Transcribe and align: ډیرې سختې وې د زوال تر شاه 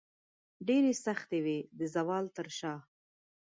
ډیرې 0.67 0.91
سختې 1.05 1.37
وې 1.45 1.57
د 1.79 1.81
زوال 1.95 2.25
تر 2.37 2.47
شاه 2.57 2.79